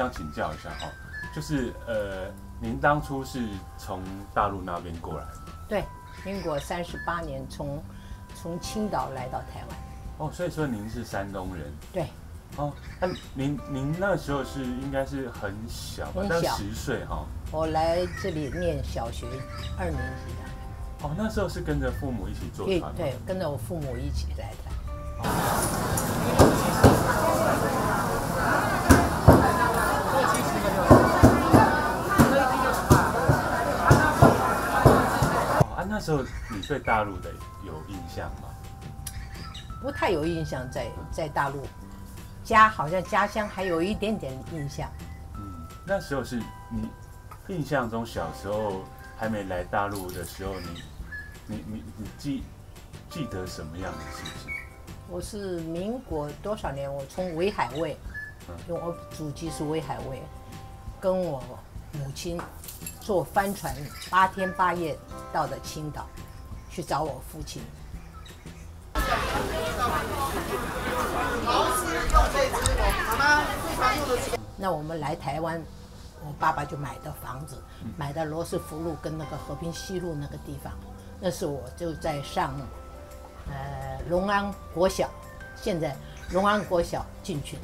[0.00, 0.90] 想请教一下哈，
[1.34, 3.46] 就是呃，您当初是
[3.76, 5.52] 从大陆那边过来的？
[5.68, 5.84] 对，
[6.24, 7.82] 民国三十八年从
[8.34, 9.76] 从青岛来到台湾。
[10.16, 11.70] 哦，所以说您是山东人。
[11.92, 12.06] 对。
[12.56, 16.22] 哦，那您您那时候是应该是很小吧？
[16.26, 17.26] 很小，十岁哈。
[17.52, 19.26] 我来这里念小学
[19.78, 21.06] 二年级的。
[21.06, 22.90] 哦，那时候是跟着父母一起坐船。
[22.96, 24.70] 对，跟着我父母一起来的。
[25.18, 25.24] 哦，
[36.00, 37.30] 那时候你对大陆的
[37.62, 38.48] 有印象吗？
[39.82, 41.62] 不太有印象在，在在大陆。
[42.42, 44.90] 家好像家乡还有一点点印象。
[45.36, 46.88] 嗯，那时候是你
[47.48, 48.82] 印象中小时候
[49.18, 50.68] 还没来大陆的时候，你
[51.46, 52.44] 你你你记
[53.10, 54.50] 记得什么样的事情？
[55.06, 56.90] 我是民国多少年？
[56.90, 57.90] 我从威海卫，
[58.66, 60.22] 因为我祖籍是威海卫，
[60.98, 61.42] 跟我
[61.92, 62.40] 母亲
[63.00, 63.74] 坐帆船
[64.10, 64.96] 八天八夜
[65.32, 66.06] 到的青岛
[66.70, 67.62] 去找我父亲。
[74.56, 75.60] 那我们来台湾，
[76.20, 77.56] 我爸爸就买的房子，
[77.96, 80.72] 买的罗斯福路跟那个和平西路那个地方。
[81.18, 82.54] 那是我就在上，
[83.48, 85.08] 呃，龙安国小，
[85.56, 85.96] 现在
[86.30, 87.62] 龙安国小进去的。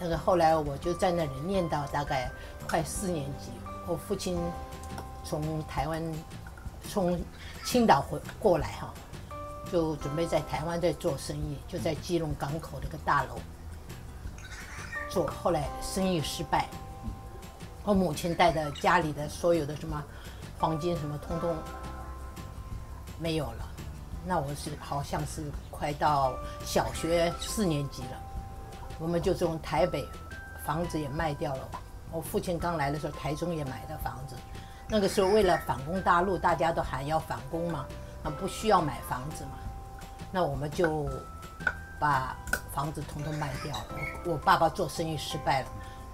[0.00, 2.30] 那个后来我就在那里念到大概
[2.68, 3.52] 快四年级。
[3.86, 4.38] 我父亲
[5.24, 6.02] 从台湾
[6.88, 7.20] 从
[7.64, 8.92] 青岛回过来哈，
[9.70, 13.38] 就准备在台湾在做生意，就在基隆港口那个大楼。
[15.10, 16.66] 做后来生意失败，
[17.84, 20.02] 我母亲带着家里的所有的什么
[20.58, 21.54] 黄金什么通通
[23.18, 23.68] 没有了，
[24.24, 28.22] 那我是好像是快到小学四年级了，
[28.98, 30.08] 我们就从台北
[30.64, 31.68] 房子也卖掉了。
[32.12, 34.36] 我父亲刚来的时候，台中也买的房子，
[34.88, 37.86] 那个时候为了反攻大陆，大家都喊要反攻嘛，
[38.22, 39.58] 那不需要买房子嘛，
[40.30, 41.08] 那我们就
[41.98, 42.36] 把。
[42.74, 43.84] 房子统统卖掉了，
[44.24, 45.68] 我我爸爸做生意失败了。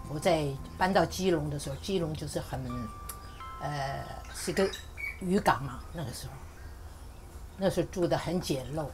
[0.09, 2.61] 我在搬到基隆的时候，基隆就是很，
[3.61, 4.05] 呃，
[4.35, 4.69] 是个
[5.21, 5.79] 渔港嘛。
[5.93, 6.33] 那个时候，
[7.57, 8.87] 那时候住得很简陋。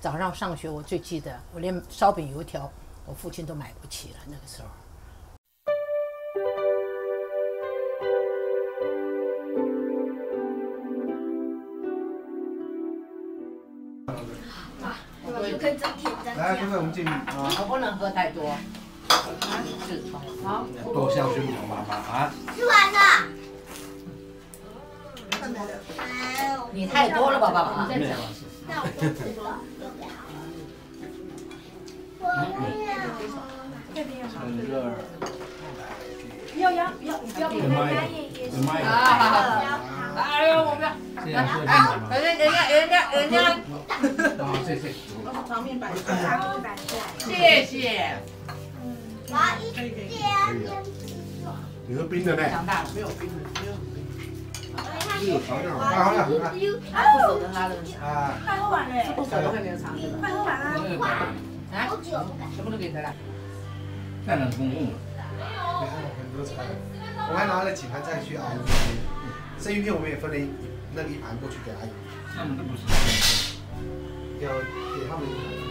[0.00, 2.70] 早上上学，我最记得，我连烧饼油条，
[3.04, 4.20] 我父亲都买不起了。
[4.26, 4.68] 那个时候。
[16.76, 17.24] 我们进啊！
[17.36, 18.56] 我不能喝太多，
[20.44, 22.32] 好，多孝顺你妈妈啊！
[22.54, 22.98] 吃完了。
[26.72, 27.86] 你太多了吧，爸爸？
[27.88, 28.14] 没有。
[28.68, 29.58] 那我就吃了。
[32.18, 32.30] 不要
[36.60, 38.48] 压，不要，不要给他压爷爷。
[38.84, 38.88] 啊，
[39.18, 39.36] 好好。
[40.20, 40.86] 哎呦，我不要。
[41.24, 43.36] 人家，人家，人家，人家。
[44.44, 44.82] 好，谢谢。
[45.48, 46.14] 旁边摆出来，
[46.62, 47.02] 摆出来。
[47.18, 47.76] 谢谢。
[48.82, 48.96] 嗯，
[49.28, 50.10] 我要一点点。
[51.86, 52.48] 你说冰的没？
[52.50, 53.94] 长大了，没有冰的，没有冰。
[55.20, 56.16] 是，好点，好好点。
[56.92, 57.72] 还不舍得他的。
[58.00, 58.34] 啊。
[58.44, 58.94] 快喝完嘞。
[59.16, 60.00] 不舍得会没有长的。
[60.20, 61.26] 快喝完啊！
[61.72, 61.88] 来，
[62.54, 63.12] 全部都给他了。
[64.26, 64.90] 太冷公公了。
[66.42, 68.74] 我还拿了几盘菜去熬鱼片。
[69.58, 70.48] 生鱼片我们也分了一
[70.94, 71.90] 那一盘过去给阿姨。
[72.34, 72.82] 他们都不是。
[74.40, 75.69] 要给他们一盘。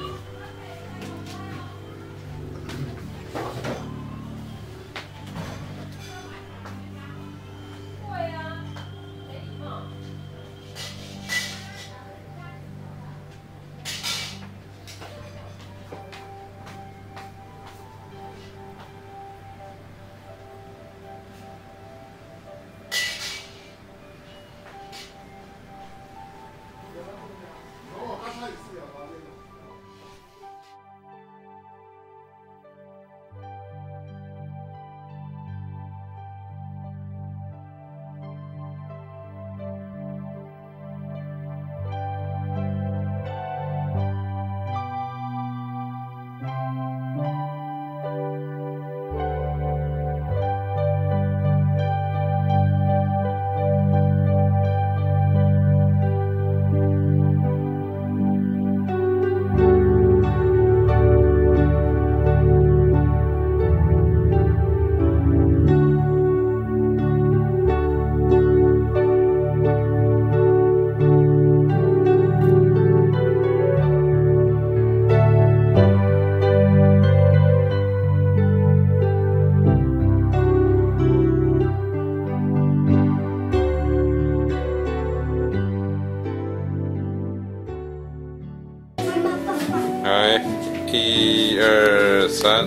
[92.40, 92.66] 三。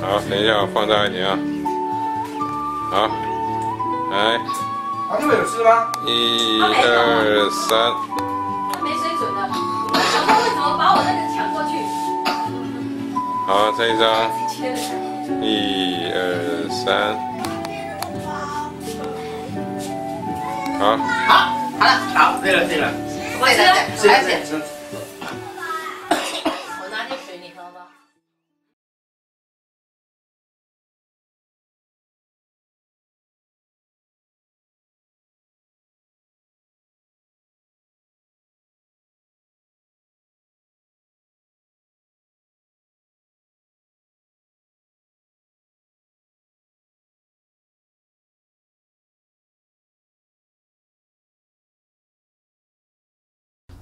[0.00, 1.36] 好，等一下我放大一点啊。
[2.92, 3.10] 好，
[4.12, 4.38] 来。
[5.10, 5.90] 啊，这边有吃吗？
[6.06, 7.66] 一二三。
[8.72, 9.40] 他没水准的，
[9.90, 11.74] 我想说为什么把我那个抢过去？
[13.48, 14.30] 好，这一张。
[15.42, 16.86] 一二三。
[20.78, 20.80] 好。
[21.26, 22.86] 好，好了，好，对了，对了。
[23.40, 23.42] 我
[23.98, 24.14] 吃，来
[24.44, 24.54] 吃。
[24.54, 24.73] 我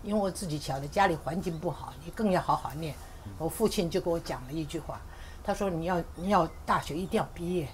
[0.03, 2.95] 因为我自己晓得家里环境不好，你更要好好念。
[3.39, 5.01] 我父亲就跟我讲了一句话，
[5.45, 7.69] 他说：“你要你要大学一定要毕业，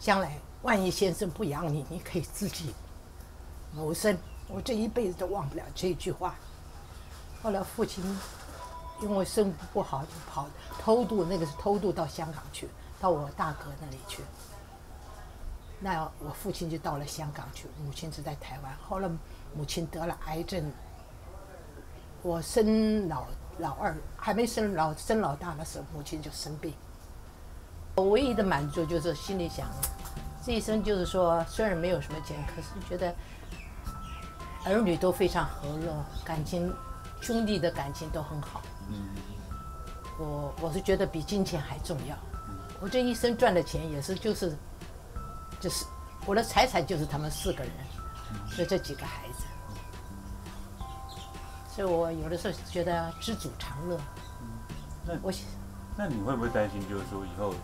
[0.00, 2.74] 将来万一先生不养你，你可以自己
[3.74, 4.16] 谋生。”
[4.48, 6.34] 我这一辈子都忘不了这句话。
[7.42, 8.02] 后来父亲
[9.02, 10.46] 因为生不好就跑
[10.80, 12.66] 偷渡，那个是偷渡到香港去，
[12.98, 14.22] 到我大哥那里去。
[15.80, 18.74] 那我父亲就到了香港去，母亲是在台湾。
[18.88, 19.08] 后来
[19.54, 20.72] 母亲得了癌症。
[22.22, 23.26] 我生老
[23.58, 26.72] 老二还没生老生老大的时候，母亲就生病。
[27.96, 29.66] 我唯一的满足就是心里想，
[30.46, 33.14] 这一生就是说，虽然没有什么钱，可是觉得
[34.64, 35.92] 儿女都非常和乐，
[36.24, 36.72] 感情
[37.20, 38.62] 兄弟的感情都很好。
[40.18, 42.16] 我我是觉得比金钱还重要。
[42.80, 44.56] 我这一生赚的钱也是就是
[45.60, 45.84] 就是
[46.24, 47.72] 我的财产就是他们四个人，
[48.56, 49.44] 就这几个孩子。
[51.74, 53.98] 所以我有的时候觉得知足常乐。
[55.06, 55.32] 那我，
[55.96, 57.54] 那你会不会担心，就是说以后，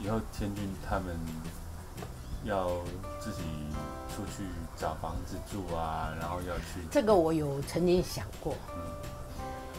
[0.00, 1.14] 以后天君他们
[2.44, 2.70] 要
[3.20, 3.42] 自己
[4.08, 4.48] 出去
[4.78, 6.80] 找房子住啊，然后要去？
[6.90, 8.54] 这个我有曾经想过，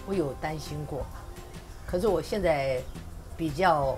[0.05, 1.03] 我有担心过。
[1.87, 2.79] 可是我现在
[3.35, 3.97] 比较，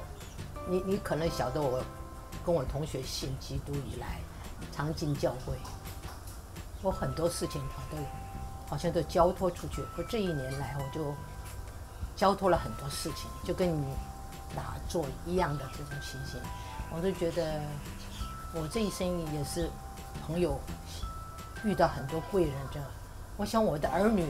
[0.70, 1.84] 你你可能晓得我
[2.46, 4.22] 跟我同学信基督以来，
[4.72, 5.54] 常进教会，
[6.82, 8.02] 我很多事情他都。
[8.70, 9.84] 好像都交托出去。
[9.98, 11.14] 我这一年来，我就
[12.16, 13.84] 交托了很多事情，就跟你
[14.56, 16.40] 打坐一样的这种情形。
[16.92, 17.62] 我都觉得
[18.54, 19.70] 我这一生也是
[20.26, 20.60] 朋友
[21.64, 22.54] 遇到很多贵人。
[22.72, 22.88] 这样，
[23.38, 24.26] 我想我的儿女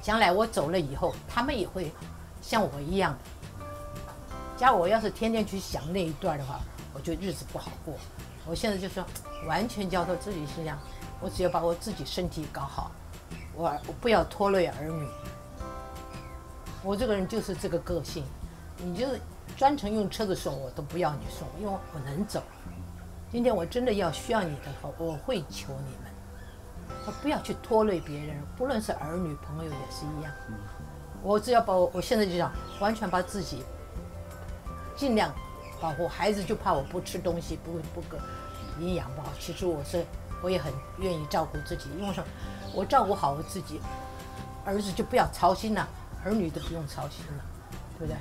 [0.00, 1.92] 将来我走了以后，他们也会
[2.40, 3.16] 像我一样。
[4.56, 6.60] 假如我要是天天去想那一段的话，
[6.92, 7.94] 我就日子不好过。
[8.46, 9.04] 我现在就说
[9.46, 10.78] 完全交托自己心想，
[11.20, 12.90] 我只要把我自己身体搞好。
[13.60, 15.06] 我不要拖累儿女。
[16.82, 18.24] 我这个人就是这个个性，
[18.78, 19.20] 你就是
[19.56, 22.42] 专程用车子送我都不要你送，因为我能走。
[23.30, 26.10] 今天我真的要需要你的话，我会求你们，
[27.06, 30.32] 我不要去拖累别人，不论是儿女朋友也是一样。
[31.22, 33.62] 我只要把我，我现在就想完全把自己
[34.96, 35.32] 尽量
[35.80, 38.18] 保护孩子，就怕我不吃东西，不不个
[38.80, 39.28] 营养不好。
[39.38, 40.04] 其实我是
[40.42, 42.24] 我也很愿意照顾自己，因为说。
[42.72, 43.80] 我照顾好我自己，
[44.64, 45.88] 儿子就不要操心了，
[46.24, 47.44] 儿女都不用操心了，
[47.98, 48.16] 对不对？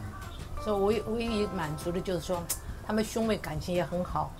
[0.64, 2.42] 所以我我唯一满足的就是说，
[2.88, 4.32] 他们兄妹感情也很好，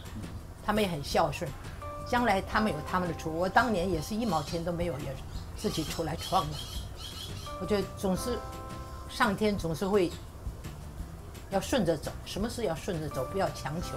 [0.66, 1.48] 他们也很孝顺，
[2.08, 3.38] 将来他们有他们的出路。
[3.38, 5.16] 我当年也是一毛钱都没有，也
[5.56, 6.58] 自己出来创的。
[7.62, 8.36] 我觉得总是
[9.10, 10.12] 上天总是会
[11.52, 13.90] 要顺着走，什么事要顺着走，不要强求。